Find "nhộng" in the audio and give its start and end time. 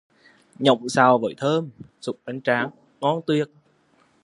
0.59-0.89